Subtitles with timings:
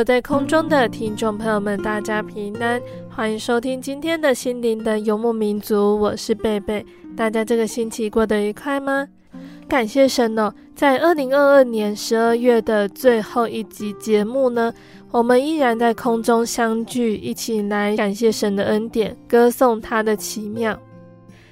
[0.00, 6.86] 在空中的听众朋友们，大家平安，欢迎收听今天的心灵的游牧民族，我是贝贝。
[7.16, 9.08] 大家这个星期过得愉快吗？
[9.68, 14.72] 感谢神哦，在二零二二年十二月的最后一集节目呢，
[15.10, 20.78] 我们依然在空中相聚，一起来感谢神的恩典，歌颂他的奇妙。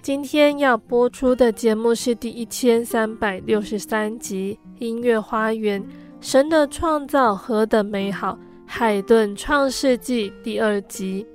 [0.03, 5.83] 今天要播出的节目是第一千三百六十三集《音乐花园》。
[6.21, 8.39] 神的创造何等美好！
[8.67, 11.27] 海顿创世纪第二集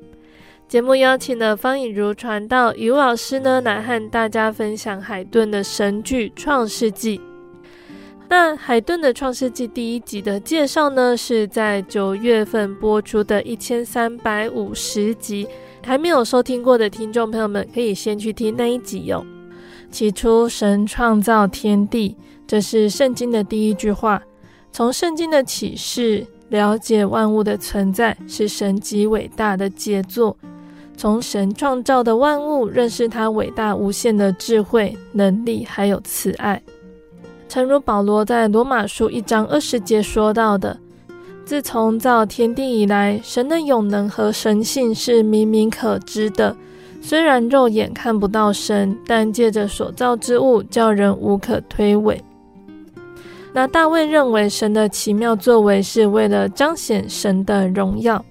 [0.67, 7.17] 节目邀请了方颖如传道于老师呢，来和大家分享海顿的神剧《创世纪》。
[8.29, 15.47] 那海顿的《创世纪》第一集的介绍呢，是在九月份播出的一千三百五十集，
[15.83, 19.25] 还没有收听过的听众朋友们，可以先去听那一集哟。
[19.89, 22.15] 起初，神创造天地，
[22.47, 24.21] 这是圣经的第一句话。
[24.75, 30.35] 从圣经的启示了解万物的存在是神极伟大的杰作。
[30.97, 36.61] 从神创造的万物认识他伟大无限的智慧、能力，还有慈爱。
[37.47, 40.77] 诚如保罗在罗马书一章二十节说到的
[41.45, 46.53] ：“自从造天地以来，神的永能和神性是明明可知的。
[47.01, 52.19] 虽然肉眼看不到神，但借着所造之物，叫人无可推诿。”
[53.55, 58.21] 那大卫认为神的奇妙作为是为了彰显神的荣耀，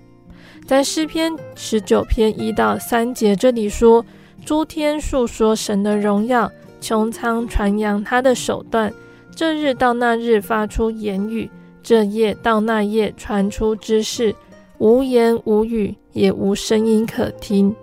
[0.67, 4.05] 在诗篇十九篇一到三节这里说
[4.45, 8.93] ：“诸天述说神的荣耀，穹苍传扬他的手段。
[9.35, 11.51] 这日到那日发出言语，
[11.83, 14.37] 这夜到那夜传出知识，
[14.77, 17.75] 无言无语，也无声音可听。”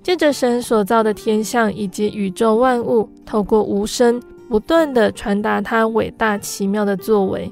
[0.00, 4.22] 借着神所造的天象以及宇宙万物，透过无声。
[4.48, 7.50] 不断地传达他伟大奇妙的作为。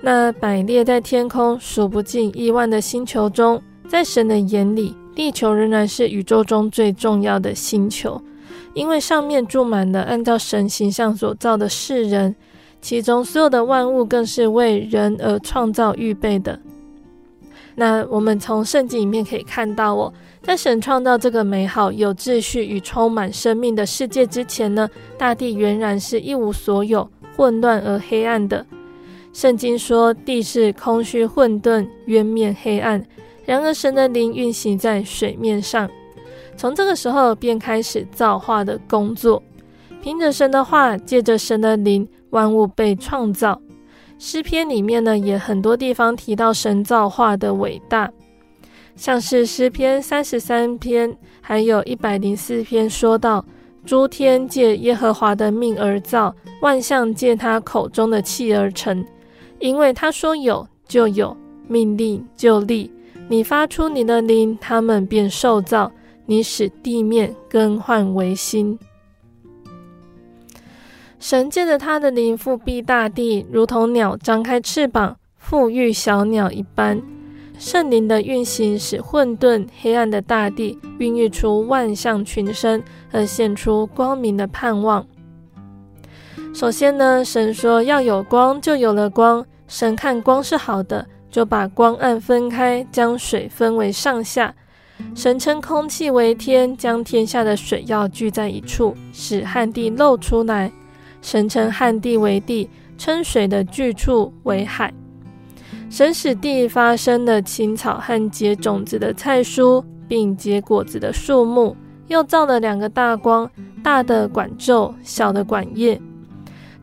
[0.00, 8.20] 那摆列在天空数不尽亿万的星球中，在神的眼里，地球仍然是宇宙中最重要的星球，
[8.74, 12.36] 因为上面住满了按照神形象所造的世人，
[12.80, 16.60] 其中所有的万物更是为人而创造预备的。
[17.74, 20.12] 那我们从圣经里面可以看到哦。
[20.48, 24.88] 在神创造这个美好、有秩序与充满生命的世界之前呢，
[25.18, 28.64] 大地原然是一无所有、混乱而黑暗的。
[29.34, 33.04] 圣经说地是空虚混沌、渊面黑暗。
[33.44, 35.86] 然而神的灵运行在水面上，
[36.56, 39.42] 从这个时候便开始造化的工作。
[40.00, 43.60] 凭着神的话，借着神的灵，万物被创造。
[44.18, 48.10] 诗篇里面呢，也很多地方提到神造化的伟大。
[48.98, 53.44] 像是诗篇三十三篇，还有一百零四篇，说到
[53.86, 59.06] 诸天借耶和华的命而造，万象借他口中的气而成。
[59.60, 61.34] 因为他说有就有，
[61.68, 62.90] 命令就立。
[63.28, 65.92] 你发出你的灵，他们便受造。
[66.26, 68.76] 你使地面更换为新。
[71.20, 77.00] 神借着他的灵复辟大地，如同鸟张开翅膀复育小鸟一般。
[77.58, 85.04] 圣灵的运行使混沌黑暗的大地孕育出万象群生，而现出光明的盼望。
[86.54, 89.44] 首先呢，神说要有光，就有了光。
[89.66, 94.54] 神看光是好的，就把光暗分开，将水分为上下。
[95.14, 100.72] 神称空气为天，将天下的水要聚在一处，使旱地露出来。
[101.20, 104.92] 神称旱地为地，称水的聚处为海。
[105.90, 111.74] 神使地发生的青草和结种子的菜蔬，并结果子的树木，
[112.08, 113.50] 又造了两个大光，
[113.82, 116.00] 大的管昼，小的管夜。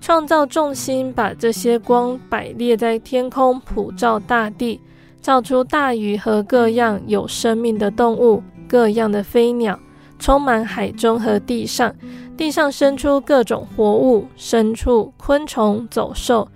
[0.02, 4.81] 创造众星，把这些光摆列在天空，普照大地，
[5.22, 9.80] 造出大鱼和各样有生命的动物，各样的飞鸟，
[10.19, 11.94] 充满海中和地上。
[12.36, 16.48] 地上生出各种活物、牲畜、昆虫、走兽。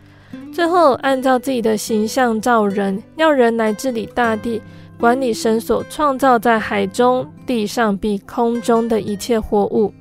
[0.51, 4.61] 最后，按照自己的形象造人，要人来治理大地，
[4.99, 9.93] 管理神所创造在海中、地上并空中的一切活物。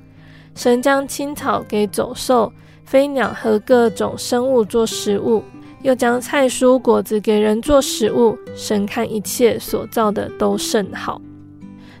[0.55, 2.51] 神将青草给走兽、
[2.83, 5.41] 飞鸟和各种生物做食物，
[5.81, 8.37] 又将菜蔬果子给人做食物。
[8.53, 11.21] 神看一切所造的都甚好。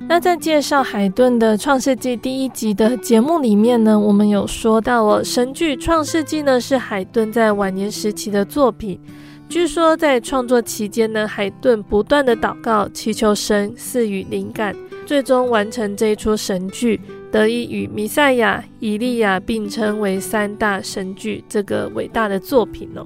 [0.09, 8.99] 那在介绍海顿的《创世纪》第一集的节目里面呢，我们有说到哦，神剧《创世纪》呢是海顿在晚年时期的作品。
[9.47, 14.75] 据说在创作期间呢，海顿不断的祷告，祈求神赐予灵感，
[15.05, 16.99] 最终完成这一出神剧，
[17.31, 23.05] 得以与弥赛亚、以利亚并称为三大神剧这个伟大的作品哦。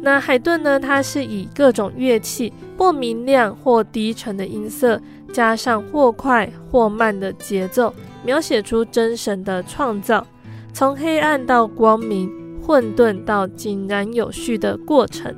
[0.00, 5.00] 那海顿呢，他是以各种乐器，或明亮或低沉的音色。
[5.34, 7.92] 加上或快或慢的节奏，
[8.22, 10.24] 描写出真神的创造，
[10.72, 12.30] 从黑暗到光明，
[12.62, 15.34] 混沌到井然有序的过程。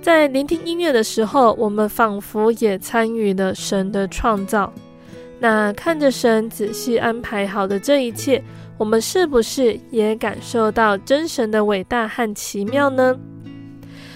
[0.00, 4.72] 在聆听音乐的时候，我们仿佛也参与了神的创造。
[5.38, 8.42] 那看着神仔细安排好的这一切，
[8.78, 13.14] 我们是不是也感受到真神的伟大和奇妙呢？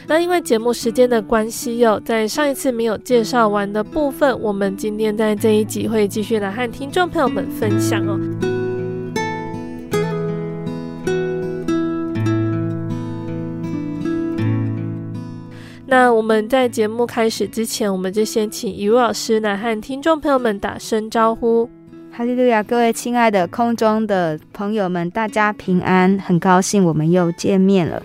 [0.06, 8.21] 那因为节目时间的关系哟，在上一次没有介绍完的部分，我们今天在这一集会继续来和听众朋友们分享哦。
[15.87, 21.71] 那我们在节目开始之前，我们就先请以如老师来和听众朋友们打声招呼。
[22.11, 28.03] 哈利路亚，各位亲爱的空中的朋友们，大家平安，很高兴我们又见面了。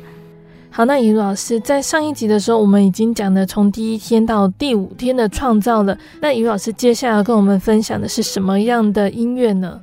[0.71, 5.97] 好，那以如老师在上一集的时候，我们已经讲了从第一天到第五天的创造了。
[6.21, 9.81] 那以如老师接下来要跟我们分享的是什么样的音乐呢？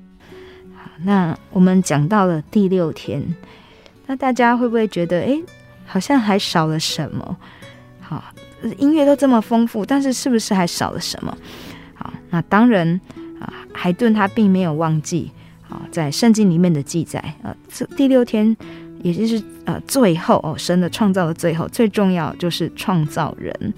[0.74, 3.22] 好，那我们讲到了第六天，
[4.06, 5.36] 那大家会不会觉得，哎，
[5.84, 7.36] 好像还少了什么？
[8.00, 8.24] 好，
[8.78, 11.36] 音乐都这么丰富，但是是不是还少了什么？
[11.94, 12.98] 好，那当然
[13.40, 15.32] 啊，海顿他并没有忘记
[15.68, 18.56] 啊，在圣经里面的记载啊，这第六天。
[19.06, 23.72] 也就是呃，最后哦，神的创造的最后，最重要就是创造人。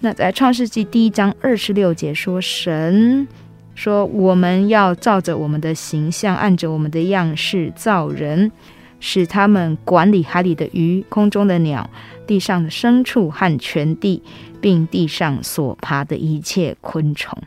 [0.00, 3.28] 那在创世纪第一章二十六节说，神
[3.76, 8.50] 说我们要照着我们的形象，按着我们的样式造人，
[8.98, 11.88] 使他们管理海里的鱼、空中的鸟、
[12.26, 14.20] 地上的牲畜和全地，
[14.60, 17.40] 并地上所爬的一切昆虫。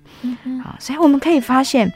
[0.63, 1.91] 好，所以我们可以发现，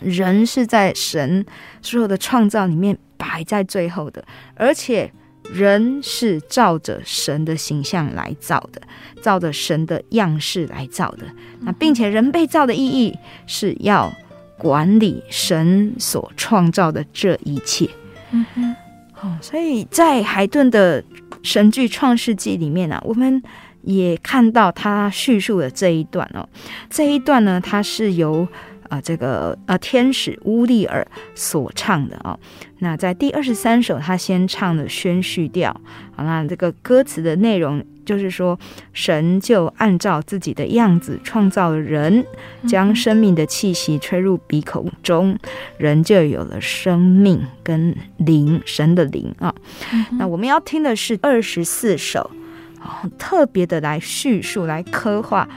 [0.00, 1.44] 人是在神
[1.80, 2.98] 所有的创造里面。
[3.20, 4.24] 摆在最后的，
[4.54, 5.12] 而且
[5.52, 8.80] 人是照着神的形象来造的，
[9.20, 11.26] 照着神的样式来造的。
[11.60, 13.14] 那并且人被造的意义
[13.46, 14.10] 是要
[14.56, 17.86] 管理神所创造的这一切。
[18.30, 18.74] 嗯哼，
[19.20, 21.04] 哦，所以在海顿的
[21.42, 23.42] 神剧《创世纪》里面呢、啊，我们
[23.82, 26.48] 也看到他叙述的这一段哦。
[26.88, 28.48] 这一段呢，它是由。
[28.90, 32.40] 啊，这个呃，天使乌利尔所唱的啊、哦，
[32.80, 35.72] 那在第二十三首，他先唱了宣叙调。
[36.14, 38.58] 好，那这个歌词的内容就是说，
[38.92, 42.26] 神就按照自己的样子创造了人，
[42.66, 45.38] 将生命的气息吹入鼻孔中，
[45.78, 49.54] 人就有了生命跟灵，神的灵啊。
[50.18, 52.28] 那我们要听的是二十四首，
[52.80, 55.48] 哦，特别的来叙述，来刻画。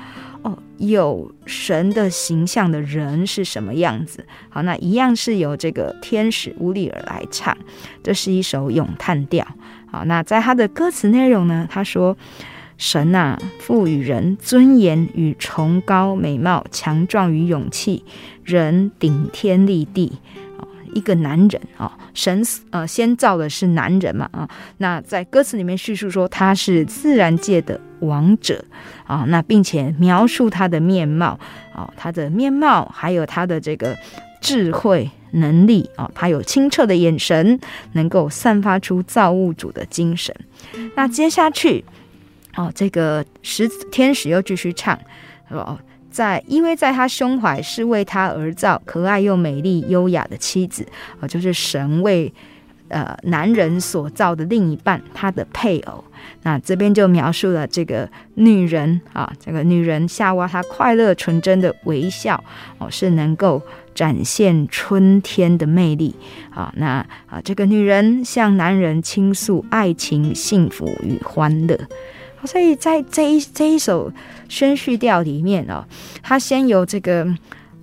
[0.89, 4.25] 有神的形象的人是什么样子？
[4.49, 7.57] 好，那一样是由这个天使乌利尔来唱，
[8.03, 9.47] 这是一首咏叹调。
[9.91, 11.67] 好，那在他的歌词内容呢？
[11.69, 12.17] 他说
[12.77, 18.03] ：“神呐、啊，赋予人尊严与崇高美貌，强壮与勇气，
[18.43, 20.13] 人顶天立地。”
[20.93, 28.63] 一个男人啊，神呃先造的是男人嘛啊，那在歌词里面叙述说他是自然界的王者
[29.05, 31.39] 啊，那并且描述他的面貌
[31.73, 33.95] 啊，他的面貌还有他的这个
[34.41, 37.59] 智慧能力啊，他有清澈的眼神，
[37.93, 40.35] 能够散发出造物主的精神。
[40.95, 41.83] 那接下去
[42.55, 44.97] 哦，这个十天使又继续唱
[45.49, 45.79] 说。
[46.13, 50.85] 在因为在他胸怀是为他而造，可爱又美丽、优雅的妻子，
[51.19, 52.31] 哦，就是神为
[52.89, 56.03] 呃男人所造的另一半，他的配偶。
[56.43, 62.41] 那这边就描述了这个女人啊，这个女人夏娃她快乐纯真的微笑
[62.77, 63.61] 哦，是能够
[63.95, 66.15] 展现春天的魅力
[66.51, 66.71] 啊。
[66.77, 71.77] 那啊，这个女人向男人倾诉爱情、幸福与欢乐。
[72.45, 74.11] 所以在这一这一首
[74.49, 75.85] 宣叙调里面哦，
[76.21, 77.27] 他先由这个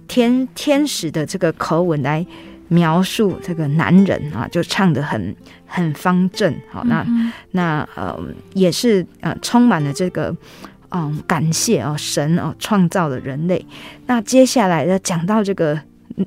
[0.07, 2.25] 天天使的这个口吻来
[2.69, 5.35] 描述这个男人啊，就唱的很
[5.67, 6.55] 很方正。
[6.71, 7.05] 好，那
[7.53, 8.19] 那呃
[8.55, 10.37] 也是呃充满了这个
[10.91, 13.65] 嗯感谢哦，神哦创造了人类。
[14.07, 15.81] 那接下来呢，讲到这个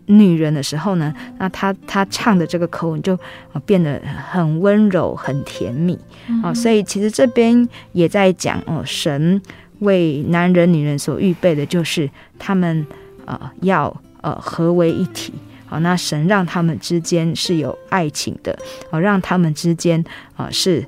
[0.06, 3.18] 女人的时候呢，那她她唱的这个口吻就
[3.66, 5.98] 变得很温柔、很甜蜜
[6.42, 6.54] 啊。
[6.54, 9.42] 所以其实这边也在讲哦，神
[9.80, 12.10] 为男人、女人所预备的就是
[12.40, 12.86] 他们
[13.26, 15.34] 呃要呃合为一体。
[15.66, 18.56] 好，那神让他们之间是有爱情的，
[18.92, 20.04] 好，让他们之间
[20.36, 20.88] 啊是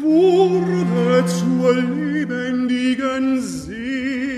[0.00, 4.37] wurde zur lebendigen Seele.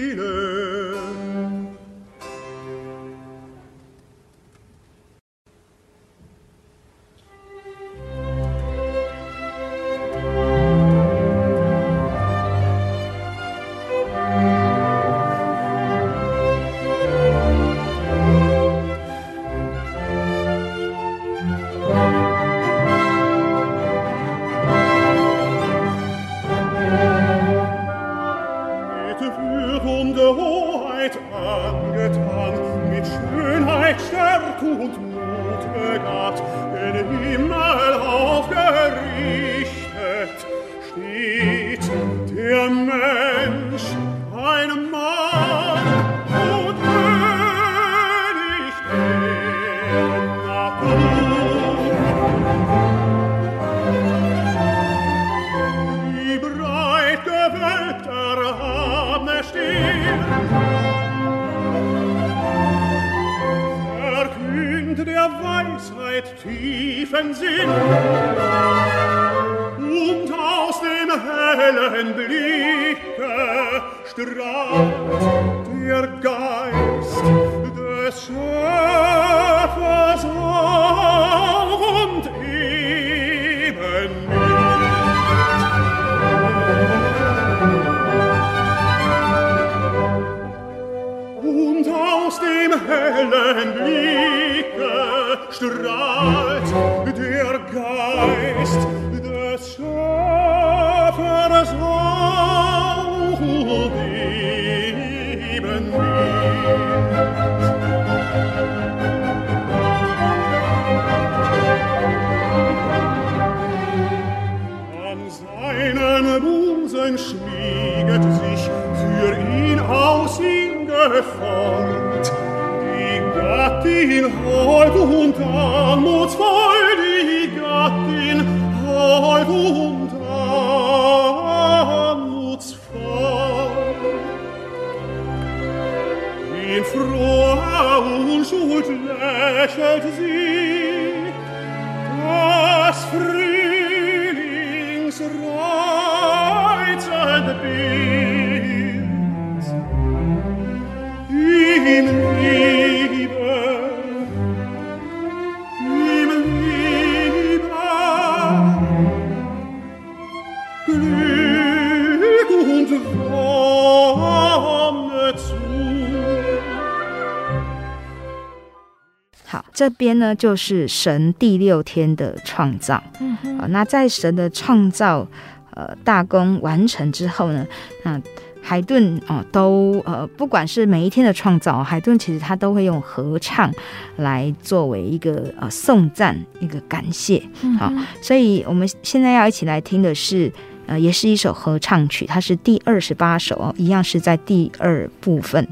[169.80, 173.02] 这边呢，就是神第六天的创造。
[173.18, 173.34] 嗯
[173.70, 175.26] 那在神的创造
[175.70, 177.66] 呃大功完成之后呢，
[178.02, 178.20] 那
[178.60, 183.72] 海顿哦都呃不管是每一天的创造，海顿其实他都会用合唱
[184.16, 187.42] 来作为一个呃颂赞一个感谢。
[187.78, 190.52] 好，所以我们现在要一起来听的是
[190.90, 195.64] 呃，也是一首合唱曲，它是第二十八首哦，一样是在第二部分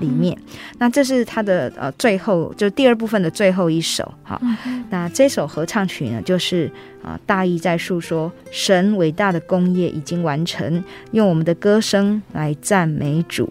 [0.00, 0.36] 里面。
[0.36, 4.12] 嗯、那这是它的呃最后，就第二部分的最后一首。
[4.24, 6.66] 好，嗯、那这首合唱曲呢，就是
[7.04, 13.48] 啊、呃，大意在诉说神伟大的工业已经完成，用我们的歌声来赞美主。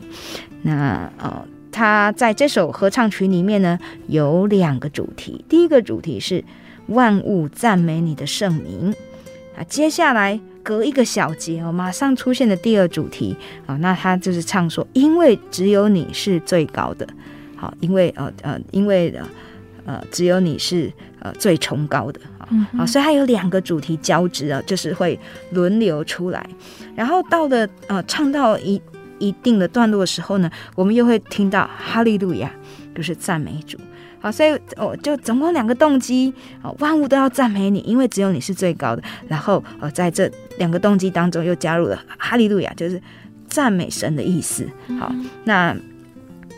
[0.64, 6.44] 那呃，它在这首合唱曲里面呢，有两个主题，第一个主题是
[6.88, 8.94] 万物赞美你的圣名。
[9.58, 17.08] 啊，接下来隔一个小节哦，马上出现的第二主题啊，那他就是唱说，因为只有你是最高的，
[17.56, 19.28] 好，因为呃呃，因为呃
[19.86, 22.20] 呃，只有你是呃最崇高的
[22.52, 25.18] 嗯、所以它有两个主题交织啊，就是会
[25.52, 26.46] 轮流出来，
[26.94, 28.80] 然后到了呃唱到一
[29.18, 32.52] 一定的段落的时候呢，我们又会听到哈利路亚，
[32.94, 33.78] 就是赞美主。
[34.24, 39.04] 好，所以哦，就总共两个动机，哦，万物都要赞美你，因为只有你是最高的。
[39.28, 43.02] 然后，呃，在这两个动机当中又加入了哈利路亚，就是
[43.50, 44.66] 赞美神的意思。
[44.98, 45.14] 好，
[45.44, 45.76] 那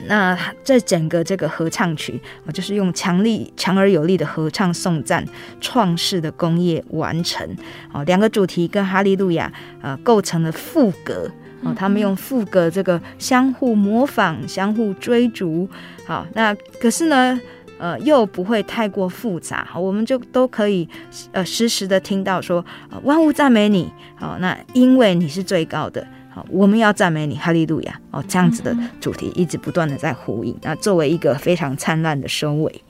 [0.07, 5.25] 那这整个这个合唱曲，我，就是用强力、强而有力的合唱颂赞
[5.59, 7.49] 创世的工业完成。
[7.91, 11.27] 哦，两个主题跟哈利路亚，呃，构成了赋格。
[11.63, 15.67] 哦，他们用副歌这个相互模仿、相互追逐。
[16.05, 17.41] 好，那可是呢，
[17.77, 19.67] 呃，又不会太过复杂。
[19.75, 20.87] 我们就都可以
[21.31, 22.65] 呃实时的听到说，
[23.03, 23.91] 万物赞美你。
[24.15, 26.05] 好，那因为你是最高的。
[26.29, 27.99] 好，我们要赞美你，哈利路亚。
[28.11, 30.53] 哦，这样子的主题一直不断的在呼应。
[30.61, 32.81] 那作为一个非常灿烂的收尾。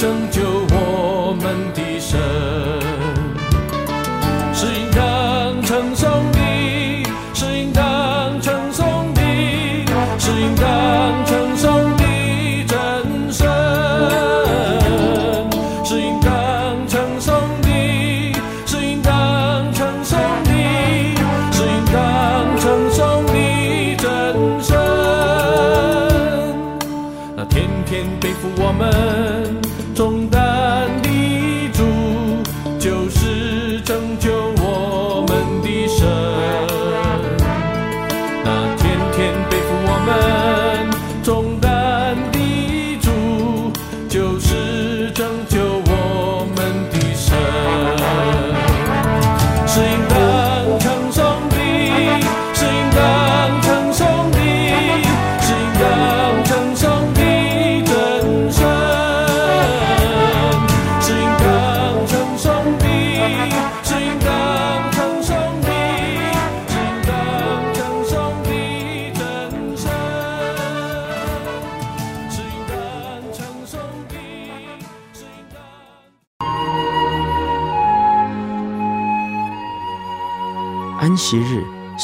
[0.00, 0.39] 拯救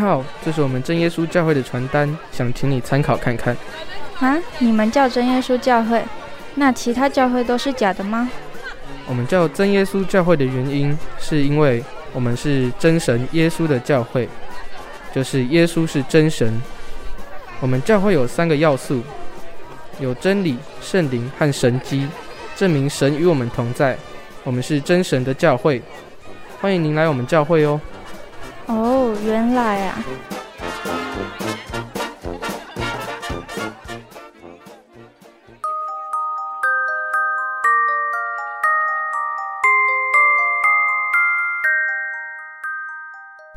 [0.00, 3.54] 你好，这是我们真耶稣教会的传单，想请你参考看看。
[4.18, 6.02] 啊，你们叫真耶稣教会，
[6.54, 8.26] 那其他教会都是假的吗？
[9.06, 11.84] 我们叫真耶稣教会的原因，是因为
[12.14, 14.26] 我们是真神耶稣的教会，
[15.14, 16.50] 就是耶稣是真神。
[17.60, 19.02] 我们教会有三个要素，
[19.98, 22.08] 有真理、圣灵和神迹，
[22.56, 23.98] 证明神与我们同在。
[24.44, 25.82] 我们是真神的教会，
[26.58, 27.78] 欢迎您来我们教会哦。
[29.22, 29.98] 原来啊！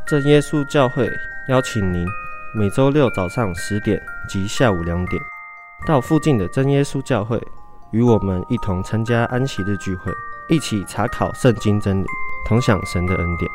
[0.06, 1.10] 真耶稣教会
[1.47, 2.06] 邀请您
[2.54, 5.21] 每周六早上十点及下午两点，
[5.88, 7.41] 到附近的真耶稣教会，
[7.91, 10.12] 与我们一同参加安息日聚会，
[10.49, 12.08] 一起查考圣经真理，
[12.45, 13.49] 同享神的恩典。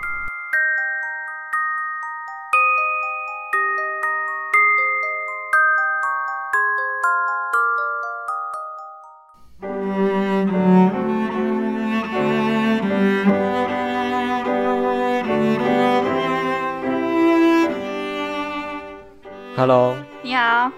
[19.58, 20.70] Hello，你好。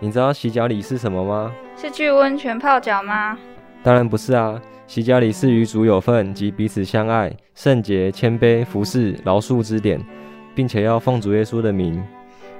[0.00, 1.52] 你知道洗脚礼是什么吗？
[1.76, 3.38] 是去温泉泡脚吗？
[3.80, 4.60] 当然不是啊！
[4.88, 10.04] 洗脚礼是与主有份及彼此相爱、圣洁、谦卑、服侍、饶恕之典，
[10.52, 12.04] 并且要奉主耶稣的名。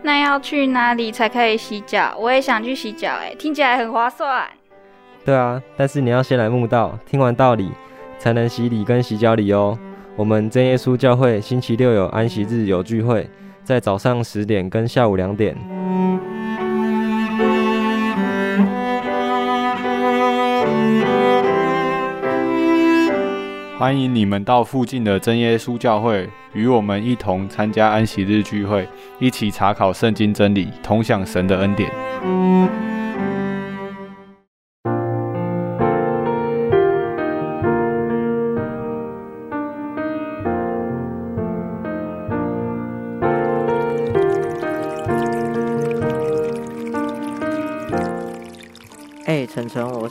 [0.01, 2.15] 那要去哪里才可以洗脚？
[2.21, 4.47] 我也想去洗脚，哎，听起来很划算。
[5.25, 7.73] 对啊，但是你要先来慕道，听完道理
[8.17, 9.77] 才能洗礼跟洗脚礼哦。
[10.15, 13.29] 我们真耶稣教会星期六有安息日有聚会。
[13.65, 15.57] 在早上十点跟下午两点，
[23.79, 28.87] 欢迎你们到附近的真耶稣教会，与我们一同参加安息日聚会，
[29.19, 32.94] 一起查考圣经真理，同享神的恩典。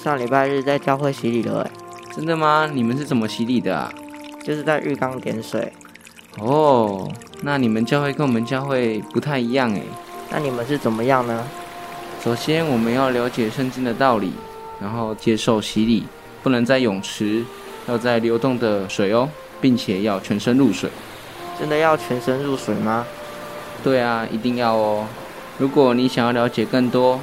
[0.03, 1.71] 上礼拜日在教会洗礼了，哎，
[2.13, 2.69] 真的吗？
[2.73, 3.89] 你们是怎么洗礼的啊？
[4.43, 5.71] 就是在浴缸点水。
[6.39, 7.09] 哦，
[7.41, 9.81] 那你们教会跟我们教会不太一样哎。
[10.29, 11.47] 那你们是怎么样呢？
[12.21, 14.33] 首先，我们要了解圣经的道理，
[14.81, 16.03] 然后接受洗礼，
[16.43, 17.45] 不能在泳池，
[17.87, 19.29] 要在流动的水哦，
[19.61, 20.89] 并且要全身入水。
[21.57, 23.05] 真的要全身入水吗？
[23.81, 25.07] 对啊，一定要哦。
[25.57, 27.21] 如果你想要了解更多，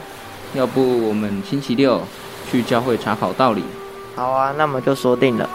[0.55, 2.01] 要不我们星期六
[2.47, 3.63] 去教会查考道理。
[4.17, 5.49] 好啊，那么就说定了。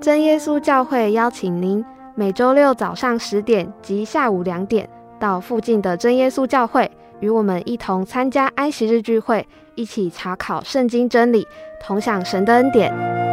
[0.00, 6.90] 真耶稣教会邀请您每周六早上十点及下午两点到附近的真耶稣教会，
[7.22, 11.46] 与我们一同参加安息日聚会，一起查考圣经真理，
[11.80, 13.31] 同享神的恩典。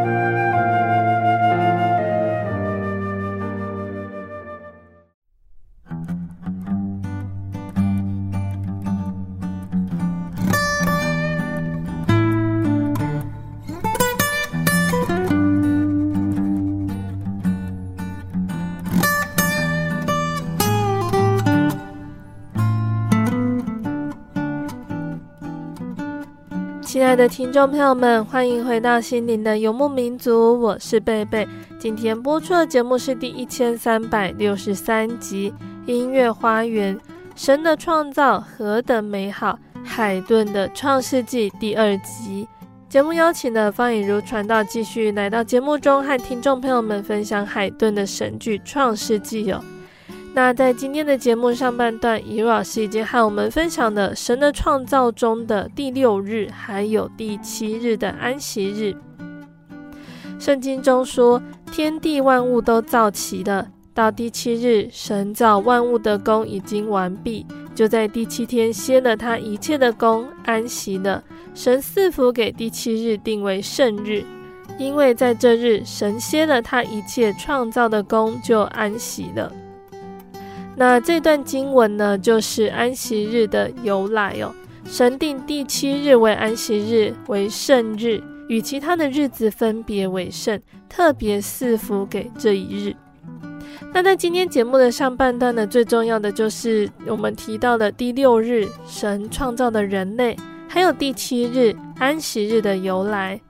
[27.10, 31.48] 亲爱的听众朋友们，欢迎回到心灵的游牧民族，我是贝贝。
[31.80, 35.52] 今天播出的节目是第一千三百六十三集
[35.92, 36.96] 《音乐花园》，
[37.36, 39.58] 神的创造何等美好！
[39.84, 42.48] 海顿的创世纪第二集。
[42.88, 49.60] 节目邀请了方以如传道继续来到节目中，和听众朋友们分享海顿的神剧《创世纪》哦。
[50.42, 58.96] 那在今天的节目上半段，以如老师已经和我们分享了神的创造中的第六日，还有第七日的安息日。
[60.40, 71.22] 圣经中说，天地万物都造齐了，到第七日，神造万物的工已经完毕，就在第七天歇了他一切的工，安息了。
[71.54, 74.24] 神赐福给第七日，定为圣日，
[74.78, 79.52] 因为在这日，神歇了他一切创造的工，就安息了。
[80.80, 84.56] 那这段经文呢，就是安息日的由来哦。
[84.86, 92.96] 神定第七日为安息日，为圣日，与其他的日子分别为圣，特别赐福给这一日。
[93.94, 100.38] 那在今天节目的上半段呢，最重要的就是我们提到的第六日，神创造的人类，
[100.70, 103.42] 还有第七日安息日的由来。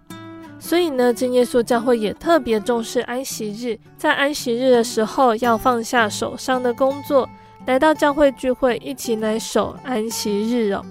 [0.59, 7.27] 所以呢，真耶稣教会也特别重视安息日，在安息日的时候要放下手上的工作，
[7.65, 10.85] 来到教会聚会，一起来守安息日哦。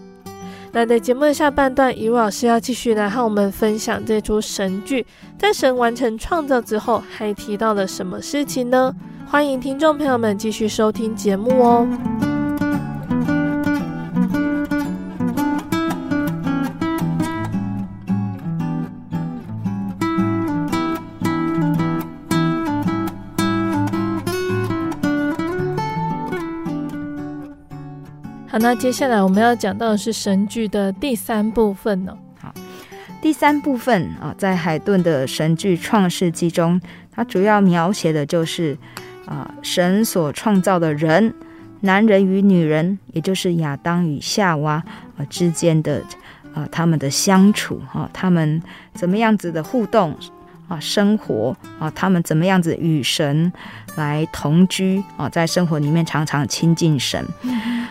[0.73, 5.07] 那在节目的下半段，以如老师要继续来和我们分享这出神剧，
[5.39, 8.95] 在神完成创造之后，还提到了什么事情呢？
[9.27, 12.38] 欢迎听众朋友们继续收听节目哦。
[28.61, 32.17] 那接下来我们要讲到的是神剧的第三部分呢。
[32.41, 32.53] 好，
[33.23, 36.81] 第三部分啊，在海顿的神剧《创世纪》中，
[37.13, 38.77] 它主要描写的就是
[39.27, 41.33] 啊，神所创造的人，
[41.81, 44.83] 男人与女人，也就是亚当与夏娃
[45.17, 46.03] 啊之间的
[46.53, 48.61] 啊他们的相处啊，他们
[48.93, 50.17] 怎么样子的互动
[50.67, 53.53] 啊，生活啊，他们怎么样子与神
[53.95, 57.25] 来同居啊，在生活里面常常亲近神，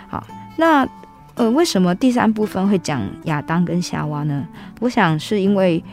[0.09, 0.27] 好。
[0.57, 0.87] 那，
[1.35, 4.43] 呃，为什么第三部分会讲亚当跟夏娃呢？
[4.79, 5.83] 我想是因为，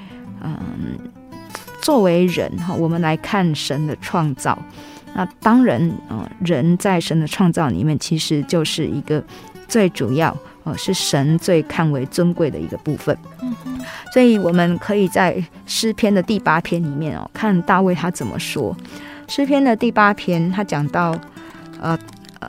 [0.42, 1.38] 嗯、呃，
[1.83, 4.59] 作为人哈，我们来看神的创造。
[5.14, 9.22] 那当然，呃，人在神的创造里面，其实就是一个
[9.68, 13.16] 最主要，呃，是神最看为尊贵的一个部分。
[13.42, 13.55] 嗯。
[14.14, 18.74] 所以我们可以在诗篇的第八篇里面哦，看大卫他怎么说。
[19.29, 21.14] 诗篇的第八篇，他讲到，
[21.81, 21.98] 呃。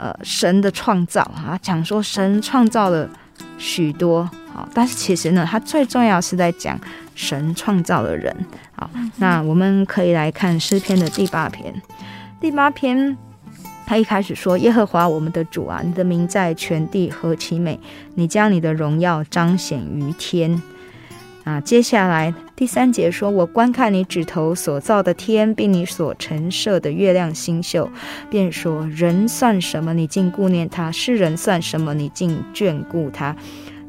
[0.02, 3.10] 呃，神的创造啊，讲说神创造了
[3.58, 6.80] 许多好，但是其实呢，他最重要是在讲
[7.16, 8.36] 神创造了人。
[8.76, 11.74] 好，那我们可以来看诗篇的第八篇。
[12.40, 13.18] 第八篇，
[13.86, 17.80] 他一开始说：“耶和华我们的主啊，你的名在全地何其美！
[18.16, 20.62] 你将你的荣耀彰显于天。”
[21.46, 27.88] 啊，接下来第三节说：“我观看你指头所造的天，并你所陈设的月亮星宿，
[28.32, 29.94] 便说：人算什么？
[29.94, 31.94] 你竟顾念他；世人算什么？
[31.94, 33.36] 你竟眷顾他。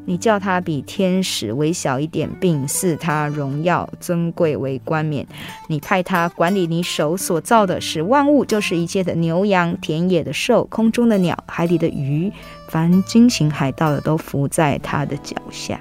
[0.05, 5.25] 你叫他比天使微小一点，并赐他荣耀尊贵为冠冕。
[5.67, 12.31] 你派他管理你手所造的，使万物，就是一切的牛羊、田野的兽、空中的鸟、海里的鱼，
[12.69, 15.79] 凡经行海道的，都伏在他的脚下。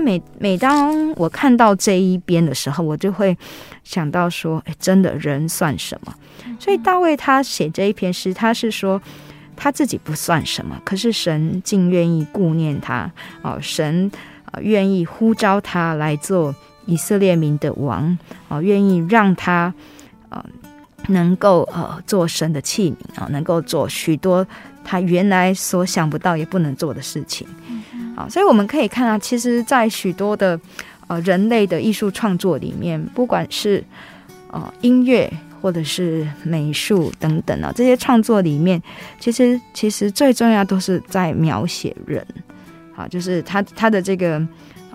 [0.00, 3.36] 那每每当我看到这一边的时候，我就会
[3.84, 6.14] 想到说，哎，真的人算什么？
[6.58, 9.00] 所以大卫他写这一篇诗，他是说。
[9.62, 14.10] 他自己不算什么，可是神竟愿意顾念他哦，神
[14.46, 16.54] 啊愿意呼召他来做
[16.86, 18.16] 以色列民的王
[18.48, 19.74] 哦，愿意让他
[20.30, 20.42] 呃
[21.08, 24.46] 能够呃做神的器皿啊，能够做许多
[24.82, 27.46] 他原来所想不到也不能做的事情
[28.20, 30.58] 啊，所以我们可以看啊，其实，在许多的
[31.08, 33.82] 呃人类的艺术创作里面，不管是
[34.50, 35.32] 呃音乐。
[35.62, 38.82] 或者是美术等等啊，这些创作里面，
[39.18, 42.26] 其实其实最重要都是在描写人，
[42.94, 44.40] 好，就是他他的这个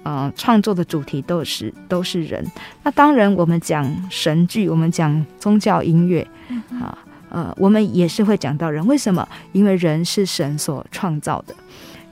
[0.01, 2.43] 呃创作的主题都是都是人。
[2.81, 6.27] 那当然，我们讲神剧，我们讲宗教音乐，
[6.81, 6.97] 啊
[7.29, 8.83] 呃，我们也是会讲到人。
[8.87, 9.27] 为什么？
[9.51, 11.53] 因为人是神所创造的，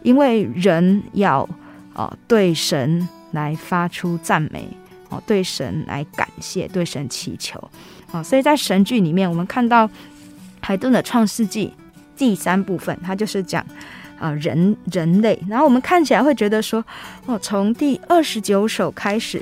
[0.03, 1.47] 因为人要
[1.93, 4.67] 啊、对神来发出赞美，
[5.09, 7.69] 哦，对神来感谢，对神祈求。
[8.11, 9.87] 啊，所以在神剧里面，我们看到
[10.59, 11.67] 海顿的《创世纪》
[12.17, 13.63] 第三部分，它就是讲
[14.19, 15.39] 啊人人类。
[15.47, 16.83] 然后我们看起来会觉得说，
[17.27, 19.39] 哦，从第二十九首开始，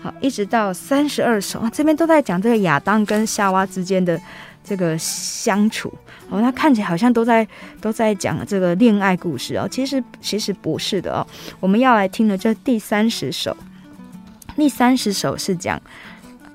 [0.00, 4.20] 好，一直到三十二首，这边都在讲这个亚当跟夏娃之间的
[4.68, 5.92] 这个相处。
[6.28, 7.46] 哦，那看起来好像都在
[7.80, 9.66] 都在讲这个恋爱故事哦。
[9.70, 11.26] 其实其实不是的哦。
[11.58, 13.56] 我们要来听的这第三十首，
[14.56, 15.80] 第三十首是讲。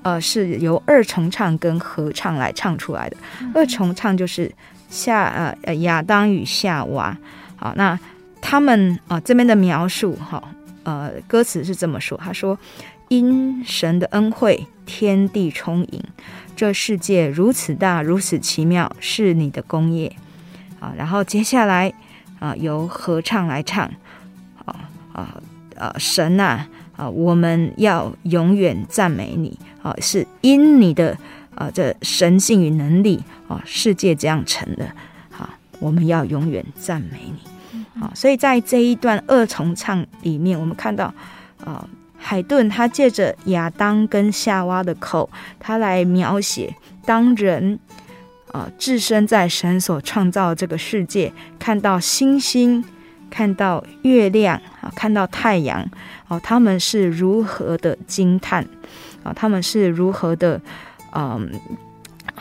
[0.03, 3.15] 呃，是由二重唱跟合唱来唱出来的。
[3.53, 4.51] 二重唱就是
[4.89, 7.17] 夏呃呃亚当与夏娃。
[7.55, 7.97] 好，那
[8.41, 10.43] 他们啊、呃、这边的描述哈
[10.83, 12.59] 呃歌词是这么说，他说：
[13.07, 16.03] 因神的恩惠，天地充盈，
[16.55, 20.15] 这世界如此大，如此奇妙，是你的工业。
[20.79, 21.93] 啊，然后接下来
[22.39, 23.85] 啊、由合唱来唱。
[24.65, 25.41] 啊啊
[25.77, 29.57] 啊神啊啊，我们要永远赞美你。
[29.81, 31.17] 啊，是因你的
[31.55, 34.89] 啊这神性与能力啊，世界这样成的。
[35.29, 37.99] 好，我们要永远赞美你。
[37.99, 41.13] 好，所以在这一段二重唱里面，我们看到
[41.63, 41.87] 啊，
[42.23, 46.73] 海顿他借着亚当跟夏娃的口，他来描写
[47.05, 47.77] 当人
[48.51, 52.83] 啊置身在神所创造的这个世界，看到星星，
[53.29, 55.85] 看到月亮啊，看到太阳，
[56.29, 58.65] 哦，他们是如何的惊叹。
[59.23, 60.59] 啊，他们是如何的，
[61.13, 61.49] 嗯，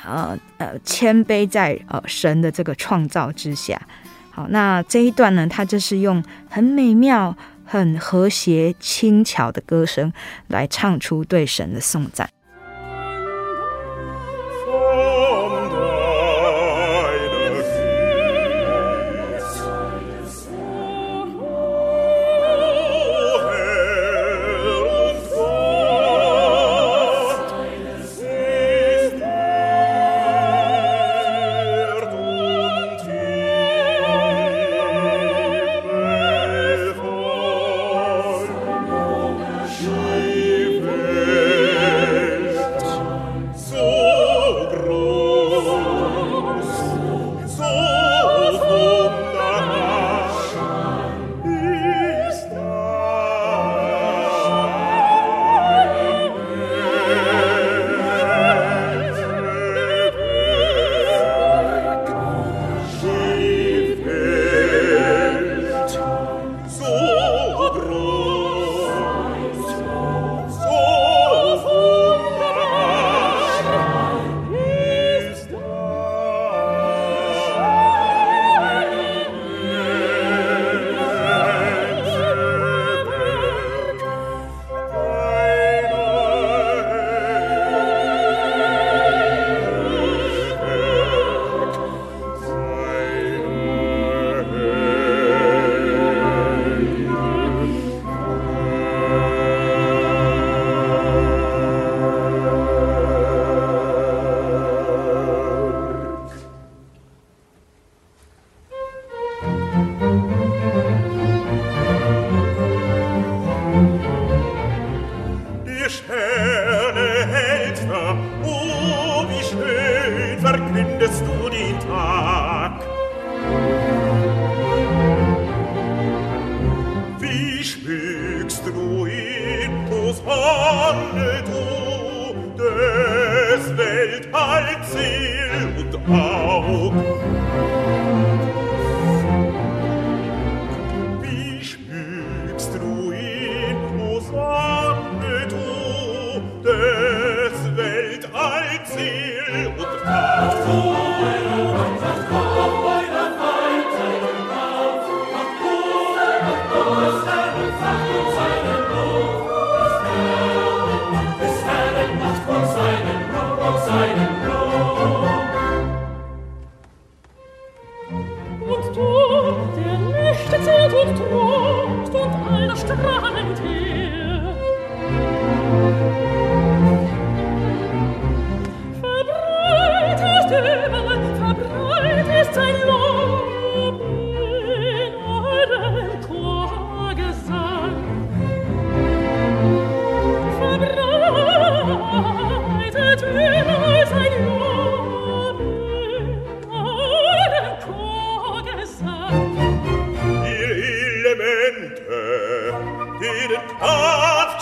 [0.05, 3.81] 呃呃，谦卑在呃神的这个创造之下。
[4.33, 7.37] 好，那这一段呢，它就是用很美妙、
[7.73, 10.13] 很和谐、轻巧的歌声
[10.47, 12.29] 来唱出对神的颂赞。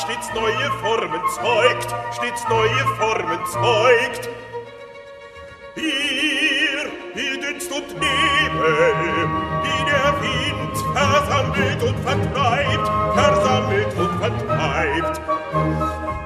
[0.10, 4.30] stets neue Formen zeugt, stets neue Formen zeugt.
[5.76, 6.90] Ihr,
[7.22, 9.28] ihr Dünst und Nebel,
[9.64, 15.22] die der Wind versammelt und vertreibt, versammelt und vertreibt.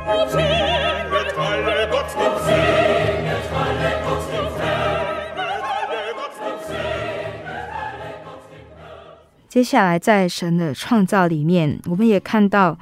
[0.07, 7.09] Und singet alle Gott zum Singet alle Gott zum Singet alle Gott zum Singet
[9.47, 12.77] 接下来，在神的创造里面，我们也看到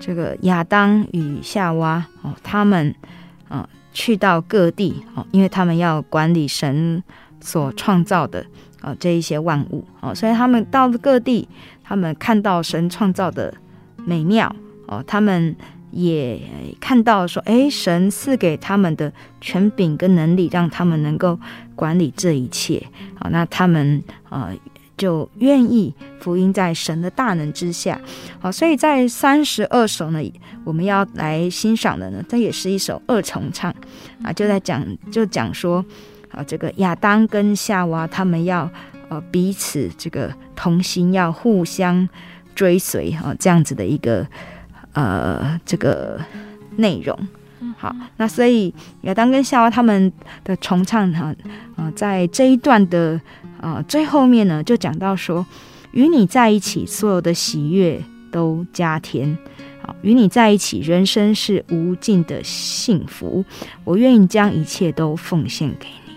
[0.00, 2.94] 这个亚当与夏娃哦，他们
[3.48, 7.02] 啊、去到各地哦，因为他们要管理神
[7.40, 8.44] 所创造的
[8.80, 11.48] 啊、这一些万物哦，所以他们到了各地，
[11.82, 13.52] 他们看到神创造的
[14.04, 14.54] 美妙
[14.86, 15.56] 哦，他们
[15.90, 16.40] 也
[16.80, 21.38] 看到说，哎，神赐给他们的权柄跟能力，让他们能够
[21.74, 22.86] 管理这一切
[23.18, 24.50] 啊、那他们啊。
[24.98, 27.98] 就愿意福音在神的大能之下，
[28.40, 30.20] 好，所以在三十二首呢，
[30.64, 33.72] 我们要来欣赏的呢，这也是一首二重唱
[34.24, 35.82] 啊，就在讲就讲说
[36.32, 38.68] 啊，这个亚当跟夏娃他们要
[39.08, 42.06] 呃彼此这个同心，要互相
[42.56, 44.26] 追随啊，这样子的一个
[44.92, 46.20] 呃这个
[46.76, 47.16] 内容。
[47.76, 51.32] 好，那所以亚当跟夏娃他们的重唱哈
[51.76, 53.20] 啊，在这一段的。
[53.60, 55.44] 啊，最后面呢，就讲到说，
[55.92, 59.36] 与你在一起，所有的喜悦都加添。
[59.82, 63.44] 好，与你在一起，人生是无尽的幸福。
[63.84, 66.14] 我愿意将一切都奉献给你。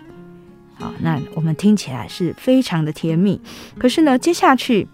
[0.76, 3.40] 好，那我们听起来是非常的甜蜜。
[3.78, 4.88] 可是呢，接下去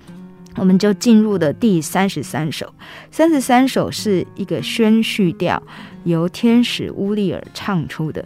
[0.56, 2.74] 我们就进入了第三十三首。
[3.12, 5.62] 三十三首是一个宣叙调，
[6.04, 8.24] 由天使乌利尔唱出的。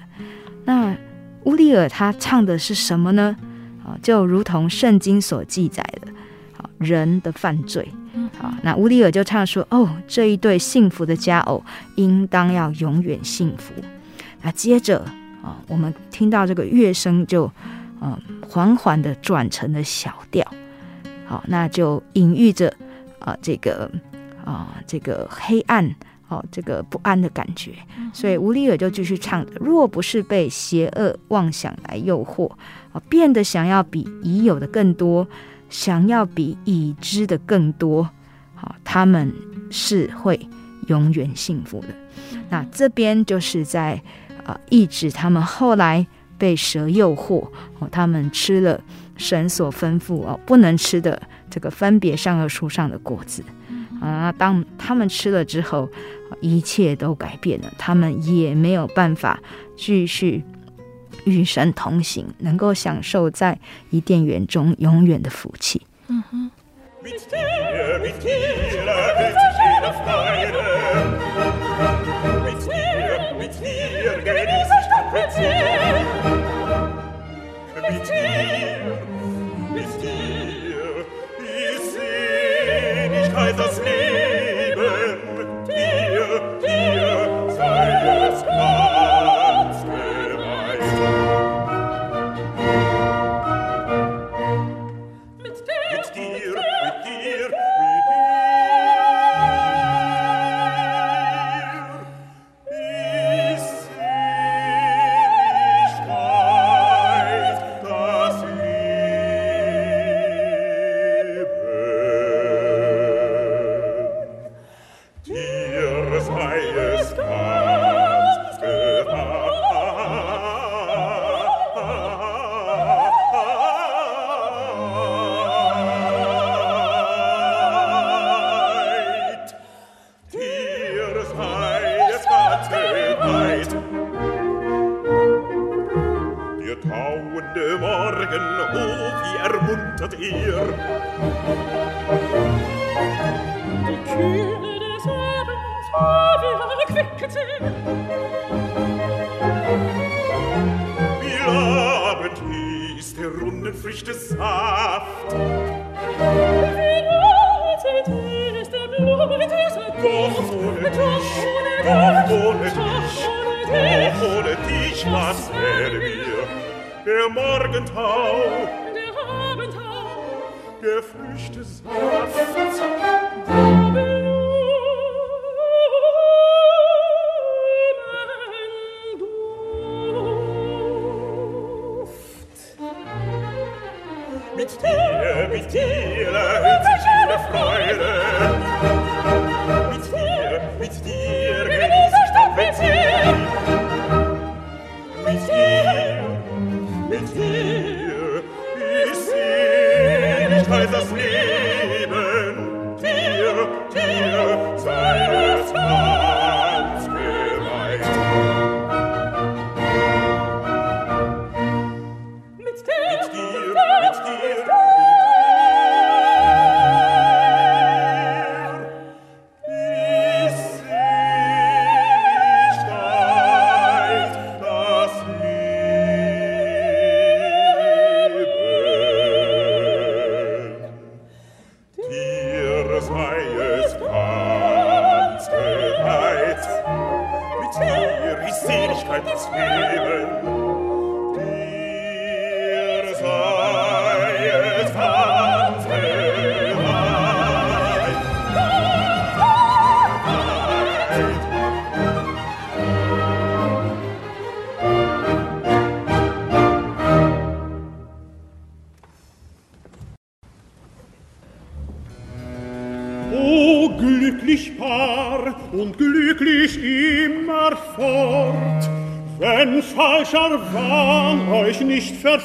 [0.66, 0.96] 那
[1.44, 3.36] 乌利尔他唱的是什么呢？
[4.02, 6.12] 就如同圣经所记载的，
[6.54, 7.88] 好人的犯罪，
[8.40, 11.64] 好，那乌里尔就唱说：“哦，这一对幸福的佳偶，
[11.96, 13.74] 应当要永远幸福。”
[14.42, 15.00] 那接着
[15.44, 17.52] 啊，我们听到这个乐声就
[18.02, 20.46] 嗯缓缓的转成了小调，
[21.26, 22.74] 好，那就隐喻着
[23.20, 23.90] 啊这个
[24.44, 25.96] 啊这个黑暗。
[26.32, 27.74] 哦，这个不安的感觉，
[28.14, 32.50] 所以乌利尔就继续唱着：若不是被邪恶妄想来诱惑，
[32.94, 35.28] 啊，变得想要比已有的更多，
[35.70, 38.10] 想要比已知的更多，
[38.56, 39.30] 好，他们
[39.70, 40.40] 是会
[40.88, 41.88] 永远幸福的。
[42.50, 44.02] 那这边就是在
[44.46, 46.08] 啊，抑制他们后来
[46.38, 47.46] 被蛇诱惑，
[47.80, 48.80] 哦，他们吃了
[49.18, 53.44] 神所吩咐哦不能吃的这个分别善恶树上的果子。
[54.02, 55.88] 啊，当他们吃了之后，
[56.42, 59.40] 一切都改变了，他们也没有办法
[59.78, 60.44] 继续
[61.24, 63.58] 与神同行，能够享受在
[63.92, 65.82] 伊甸园中永远的福气。
[66.08, 66.52] 嗯哼。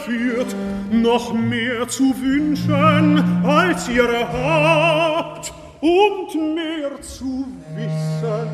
[0.06, 0.54] Verführt,
[0.90, 7.44] noch mehr zu wünschen, als ihr habt, und mehr zu
[7.74, 8.48] wissen,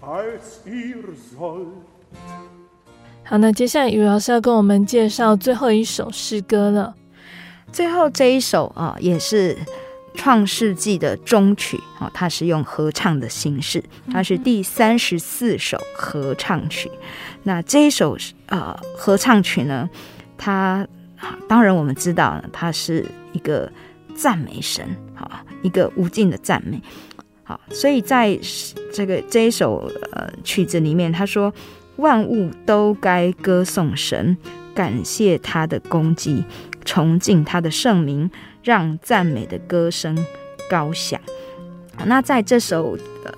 [0.00, 1.02] als ihr
[1.36, 1.66] sollt.
[3.24, 6.94] 好，那接下来雨老师要跟我们介绍最后一首诗歌了。
[7.70, 9.56] 最后这一首啊，也是
[10.14, 16.90] 创世纪的终曲啊，它是用合唱的形式，它是第三十四首合唱曲。
[17.44, 18.16] 那这一首
[18.46, 19.88] 呃合唱曲呢，
[20.40, 20.88] 它
[21.46, 23.70] 当然我们知道，他是一个
[24.14, 25.30] 赞美神，好，
[25.60, 26.80] 一个无尽的赞美。
[27.44, 28.38] 好，所以在
[28.90, 31.52] 这个这一首呃曲子里面，他说
[31.96, 34.34] 万物都该歌颂神，
[34.74, 36.42] 感谢他的功绩。
[36.82, 38.30] 崇敬他的圣名，
[38.64, 40.16] 让赞美的歌声
[40.70, 41.20] 高响。
[42.06, 43.32] 那在这首呃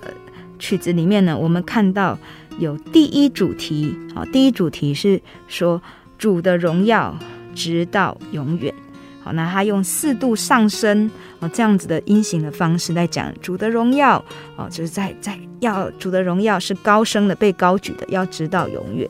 [0.57, 2.17] 曲子里面呢，我们看到
[2.57, 5.79] 有第一主题，好，第一主题是说
[6.17, 7.17] 主的荣耀
[7.53, 8.73] 直到永远。
[9.23, 11.09] 好，那他用四度上升
[11.39, 14.21] 哦，这样子的音型的方式来讲主的荣耀
[14.57, 19.09] 哦，就是在在要主的荣耀是高升的，被高举的，要直到永远。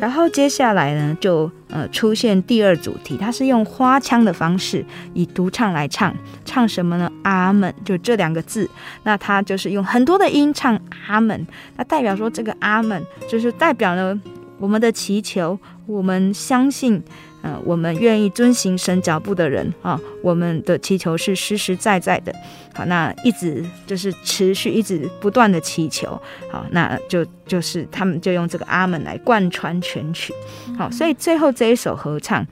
[0.00, 4.82] 然后接下来呢，就呃出现第二主题，它是用花腔的方式
[5.12, 6.16] 以独唱来唱，
[6.46, 7.12] 唱什么呢？
[7.22, 8.66] 阿门，就这两个字。
[9.02, 14.18] 那它就是用很多的音唱阿门，那代表说这个阿门就是代表了
[14.62, 17.02] 我们的祈求，我们相信。
[17.44, 22.32] 嗯、呃，我们愿意遵行神脚步的人啊，我们的祈求是实实在在的。
[22.72, 26.10] 好，那一直就是持续，一直不断的祈求。
[26.52, 30.32] 好，那就就是他们就用这个阿门来贯穿全曲。
[30.78, 32.46] 好，所以最后这一首合唱，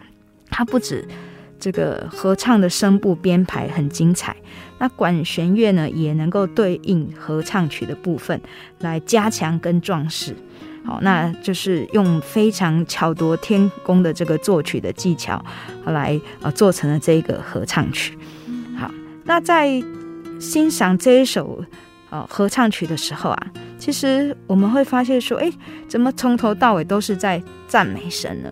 [0.51, 1.07] 它不止
[1.61, 4.35] 这个合唱的声部编排很精彩，
[4.81, 8.41] 那管弦乐呢也能够对应合唱曲的部分
[8.81, 10.35] 来加强跟壮饰。
[10.83, 15.45] 好，那就是用非常巧夺天工的这个作曲的技巧，
[15.85, 18.19] 来呃做成了这个合唱曲。
[18.77, 18.91] 好，
[19.25, 19.81] 那在
[20.41, 21.63] 欣赏这一首
[22.09, 23.47] 呃合唱曲的时候啊，
[23.79, 25.53] 其实我们会发现说，哎，
[25.87, 28.51] 怎么从头到尾都是在赞美神呢？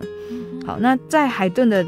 [0.67, 1.83] 好，那在海顿的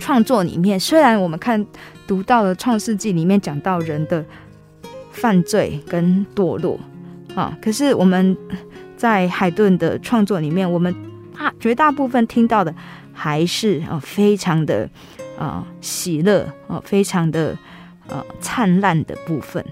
[0.00, 1.64] 创作里面，虽然我们看
[2.06, 4.24] 读到了《创世纪》里面讲到人的
[5.12, 6.78] 犯罪跟堕落
[7.36, 8.36] 啊，可是我们。
[9.02, 10.94] 在海顿的创作里面，我们
[11.36, 12.72] 大绝大部分听到的
[13.12, 14.88] 还是啊非常的
[15.36, 17.58] 啊喜乐啊非常的
[18.06, 19.64] 呃灿烂的部分，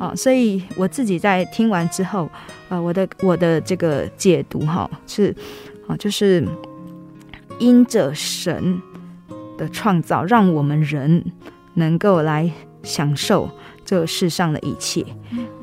[0.00, 2.28] 好，所以我自己在听完之后，
[2.70, 5.32] 呃，我的我的这个解读哈是
[5.86, 6.44] 啊就是
[7.60, 8.82] 因着神
[9.56, 11.24] 的创造，让我们人
[11.74, 12.50] 能够来
[12.82, 13.48] 享受
[13.84, 15.04] 这世上的一切。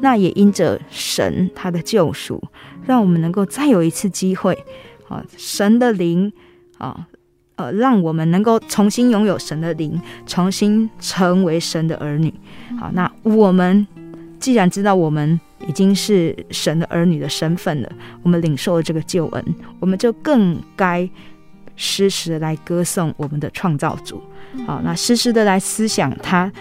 [0.01, 2.41] 那也因着神他的救赎，
[2.85, 4.57] 让我们能够再有一次机会
[5.07, 6.31] 啊，神的灵
[6.77, 7.07] 啊，
[7.55, 12.33] 呃，让我们能够重新拥有神的灵，重新成为神的儿女。
[12.79, 13.85] 好，那我们
[14.39, 17.91] 既然知道我们已经是神的儿女的身份了，
[18.23, 19.45] 我们领受了这个救恩，
[19.79, 21.07] 我们就更该
[21.75, 24.21] 时时的来歌颂我们的创造主。
[24.65, 26.51] 好，那时时的来思想他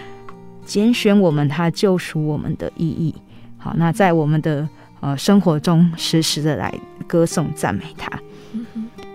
[0.69, 3.15] 拣选我们，他救赎我们的意义。
[3.57, 6.71] 好，那在我们的呃生活中，时时的来
[7.07, 8.07] 歌颂赞美他。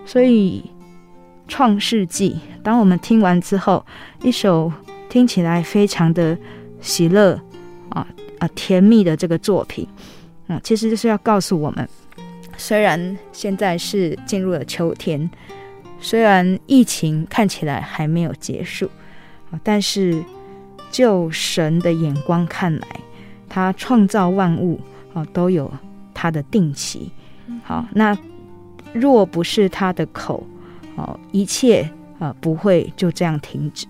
[0.04, 0.68] 所以
[1.46, 3.86] 创世纪，当我们听完之后，
[4.24, 4.72] 一首
[5.08, 6.36] 听起来非常的
[6.80, 7.40] 喜乐
[7.90, 8.04] 啊
[8.40, 9.86] 啊甜蜜的这个作品，
[10.48, 11.88] 啊，其实就是要告诉我们，
[12.56, 15.30] 虽然现在是进入了秋天，
[16.00, 18.90] 虽然疫情看起来还没有结束，
[19.52, 20.20] 啊，但是
[20.94, 22.86] 就神的眼光看来。
[23.48, 24.80] 他创造万物
[25.12, 25.68] 啊，都有
[26.12, 27.10] 他的定期。
[27.64, 28.16] 好，那
[28.92, 30.46] 若不是他的口，
[30.94, 31.88] 哦，一切
[32.20, 33.86] 啊不会就这样停止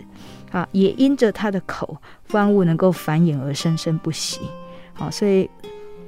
[0.50, 0.66] 啊。
[0.72, 1.96] 也因着他的口，
[2.32, 4.40] 万物能够繁衍而生生不息。
[4.94, 5.48] 好，所以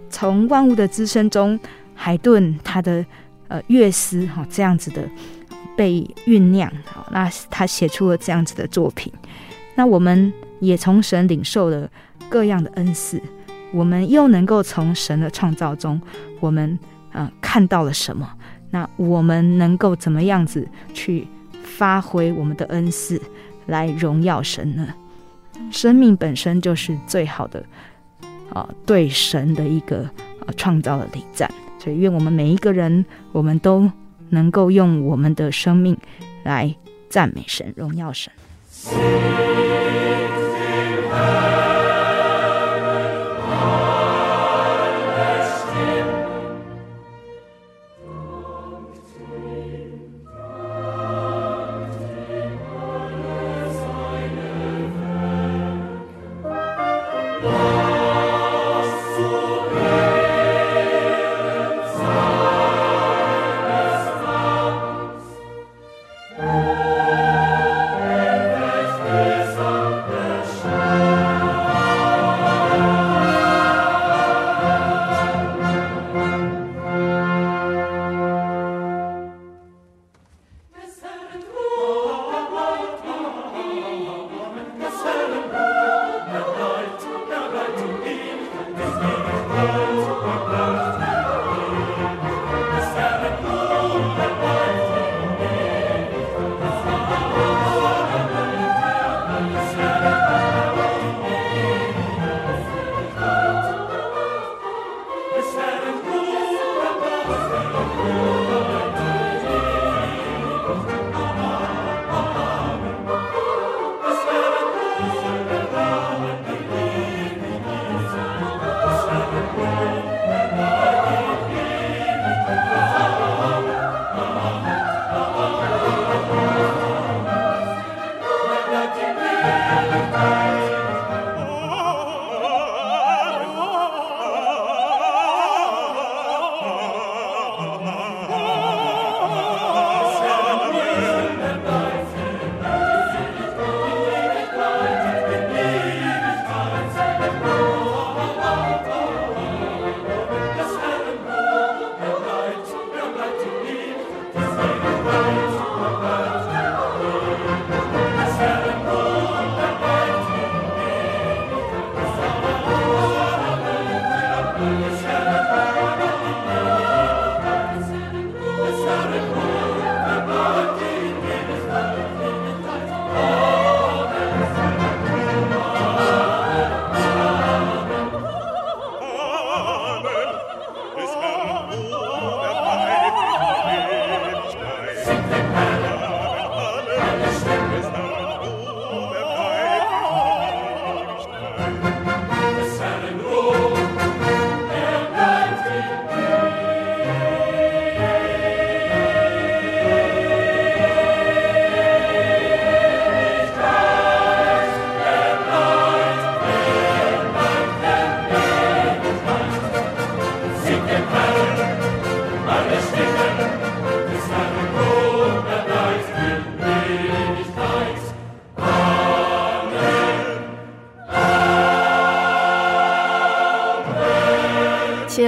[0.09, 1.61] 从万物的滋生中，
[1.95, 3.05] 海顿他的
[3.49, 5.03] 呃乐思哈这样子的
[5.77, 6.71] 被酝酿。
[6.87, 9.13] 好，那他写出了这样子的作品。
[9.75, 11.89] 那我们也从神领受了
[12.29, 13.21] 各样的恩赐。
[13.73, 16.01] 我们又能够从神的创造中，
[16.41, 16.79] 我们、
[17.13, 18.29] 呃、看到了什么？
[18.71, 21.27] 那我们能够怎么样子去
[21.63, 23.21] 发挥我们的恩赐
[23.67, 24.89] 来荣耀神呢？
[25.71, 27.65] 生命本身就是最好的
[28.53, 30.09] 啊、对神的一个
[30.47, 31.51] 啊创造的礼赞。
[31.79, 33.91] 所以愿我们每一个人，我们都
[34.31, 35.97] 能够用我们的生命
[36.45, 36.75] 来
[37.09, 38.33] 赞美神、荣耀神。
[41.27, 41.56] 亲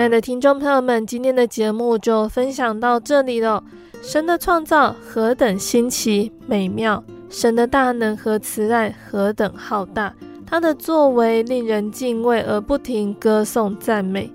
[0.08, 3.62] 爱的听众朋友们，今天的节目就分享到这里了。
[4.00, 10.14] 神的创造何等新奇美妙，神的大能和慈爱何等浩大，
[10.46, 14.32] 他的作为令人敬畏而不停歌颂赞美。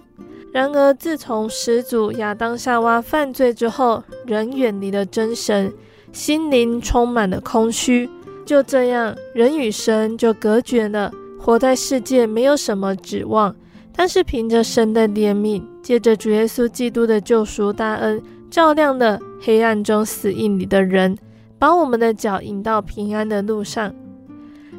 [0.52, 5.74] 然而，自从始祖亚当夏娃犯罪之后，人远离了真神，
[6.12, 8.08] 心灵充满了空虚。
[8.46, 13.56] 就这样，人与神就隔绝了，活在世界没有什么指望。
[13.96, 21.18] 但是，凭着神的怜悯，借着主耶稣基督的救赎大恩，照亮了黑暗中死荫里的人，
[21.60, 23.94] 把我们的脚引到平安的路上。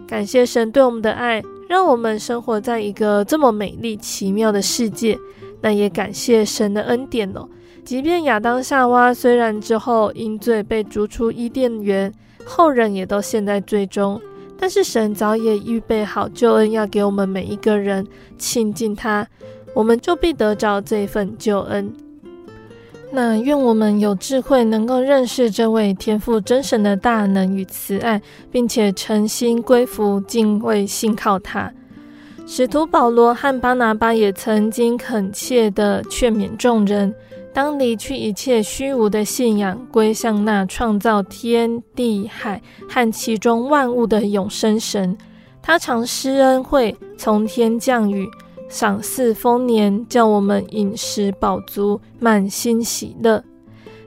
[0.06, 5.18] 感谢神对我们的爱，让我们生活在一个这么美丽奇妙的世界。
[5.60, 7.48] 那也感谢神的恩典哦。
[7.84, 12.12] 即便亚当夏娃虽然之后因罪被逐出伊甸园，
[12.44, 14.20] 后人也都陷在罪中，
[14.64, 18.02] 但是神早也预备好救恩要给我们每一个人
[18.38, 19.28] 亲近他，
[19.74, 21.92] 我们就必得着这份救恩。
[23.12, 31.70] 那愿我们有智慧，能够认识这位天赋真神的大能与慈爱，并且诚心归服、敬畏、信靠他。
[32.46, 37.14] 使徒保罗和巴拿巴也曾经恳切地劝勉众人，
[37.54, 45.16] 当离去一切虚无的信仰，归向那创造天地海和其中万物的永生神。
[45.62, 48.28] 他常施恩惠，从天降雨，
[48.68, 53.44] 赏赐丰年，叫我们饮食饱足，满心喜乐。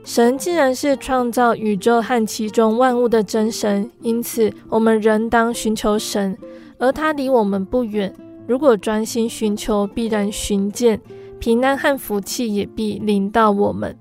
[0.04, 6.36] 神既然是创造宇宙和其中万物的真神，因此我们仍当寻求神，
[6.78, 8.14] 而他离我们不远。
[8.46, 11.00] 如果专心寻求，必然寻见
[11.38, 13.96] 平安和福气，也必临到我们。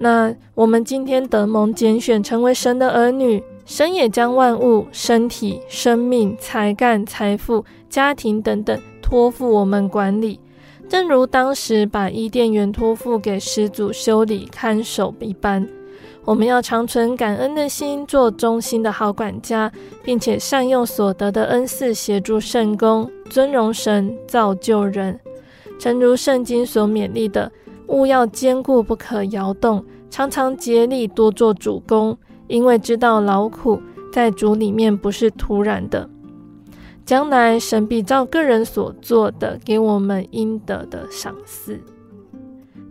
[0.00, 10.40] 那我们今天得蒙拣选，成为神的儿女，神也将万物、身体、生命、才干、财富、家庭等等托付我们管理，
[10.88, 15.68] 正如当时把伊甸园托付给始祖修理看守一般。
[16.24, 19.70] 我们要常存感恩的心，做忠心的好管家，
[20.02, 25.18] 并且善用所得的恩赐，协助圣工，尊荣神，造就人。
[25.82, 27.50] 诚如圣经所勉励的，
[27.88, 32.16] 务要坚固，不可摇动，常常竭力多做主工，
[32.46, 36.08] 因为知道劳苦在主里面不是徒然的。
[37.04, 41.80] 将来神必照个人所做的，给我们应得的赏赐。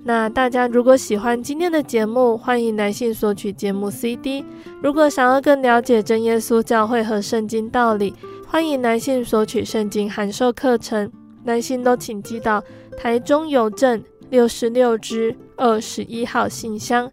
[0.04, 4.44] 那大家如果喜欢今天的节目，欢迎来信索取节目 CD。
[4.84, 8.14] 如果想要更了解真耶稣教会和圣经道理，
[8.46, 11.10] 欢迎来信索取圣经函授课程。
[11.44, 12.64] 来信都请寄到
[12.98, 17.12] 台中邮政六十六支二十一号信箱，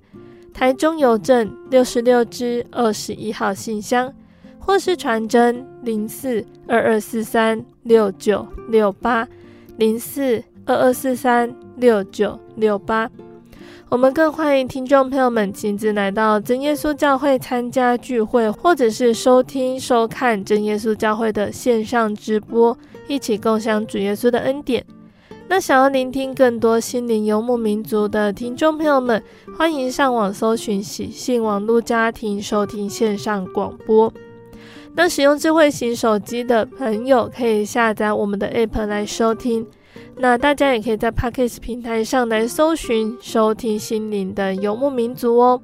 [0.53, 4.13] 台中邮政六十六支二十一号信箱，
[4.59, 9.27] 或是传真零四二二四三六九六八
[9.79, 13.11] 零四二二四三六九六八，
[13.89, 22.77] 我们更欢迎听众朋友们亲自来到真耶稣教会参加聚会，或者是收听收看真耶稣教会的线上直播，
[23.07, 24.85] 一起共享主耶稣的恩典。
[25.51, 29.23] 那想要聆听更多心灵游牧民族的听众朋友们，
[29.57, 34.13] 欢迎上网搜寻喜信网络家庭收听线上广播。
[34.95, 39.67] 那使用智慧型手机的朋友，可以下载我们的 App 来收听。
[40.17, 45.63] 那大家也可以在 Podcast 平台上来搜寻收听心灵的游牧民族哦。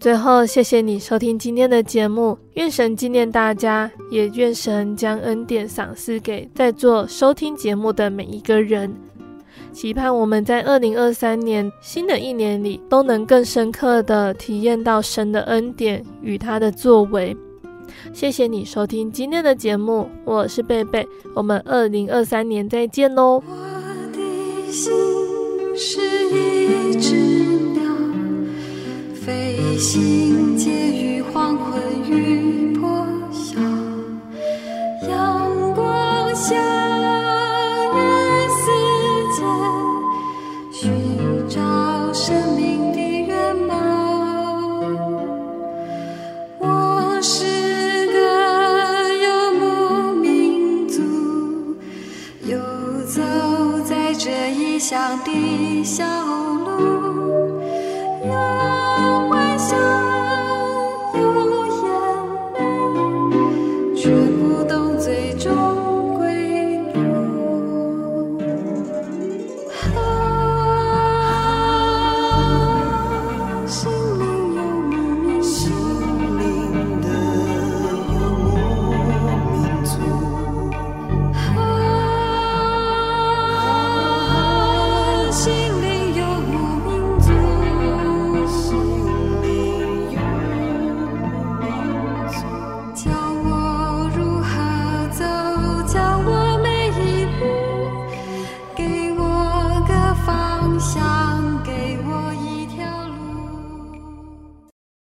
[0.00, 8.92] 最后，谢谢你收听今天的节目，愿神纪念大家，也愿神将恩典赏赐给在座收听节目的每一个人。
[9.72, 17.36] 期盼我们在二零二三年新的一年里，都能更深刻的体验到神的恩典与他的作为。
[18.12, 23.42] 谢谢你收听今天的节目，我是贝贝，我们二零二三年再见哦。
[23.46, 23.52] 我
[24.12, 24.92] 的心
[25.76, 26.00] 是
[26.30, 27.16] 一只
[27.72, 27.82] 鸟，
[29.14, 33.58] 飞行介于黄昏与破晓，
[35.08, 36.81] 阳光下。
[55.84, 56.21] 笑